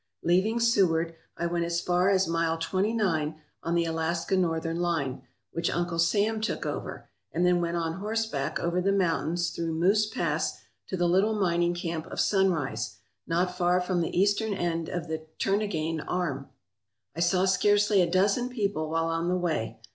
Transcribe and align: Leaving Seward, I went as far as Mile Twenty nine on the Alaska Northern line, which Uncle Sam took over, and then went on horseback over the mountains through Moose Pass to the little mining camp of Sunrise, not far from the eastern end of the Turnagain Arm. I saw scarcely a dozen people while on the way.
Leaving 0.23 0.59
Seward, 0.59 1.13
I 1.37 1.45
went 1.45 1.63
as 1.63 1.79
far 1.79 2.09
as 2.09 2.27
Mile 2.27 2.57
Twenty 2.57 2.91
nine 2.91 3.35
on 3.61 3.75
the 3.75 3.85
Alaska 3.85 4.35
Northern 4.35 4.77
line, 4.79 5.21
which 5.51 5.69
Uncle 5.69 5.99
Sam 5.99 6.41
took 6.41 6.65
over, 6.65 7.07
and 7.31 7.45
then 7.45 7.61
went 7.61 7.77
on 7.77 7.99
horseback 7.99 8.59
over 8.59 8.81
the 8.81 8.91
mountains 8.91 9.51
through 9.51 9.73
Moose 9.75 10.07
Pass 10.09 10.59
to 10.87 10.97
the 10.97 11.07
little 11.07 11.35
mining 11.35 11.75
camp 11.75 12.07
of 12.07 12.19
Sunrise, 12.19 12.97
not 13.27 13.55
far 13.55 13.79
from 13.79 14.01
the 14.01 14.19
eastern 14.19 14.55
end 14.55 14.89
of 14.89 15.07
the 15.07 15.21
Turnagain 15.37 16.01
Arm. 16.07 16.49
I 17.15 17.19
saw 17.19 17.45
scarcely 17.45 18.01
a 18.01 18.09
dozen 18.09 18.49
people 18.49 18.89
while 18.89 19.05
on 19.05 19.27
the 19.27 19.37
way. 19.37 19.79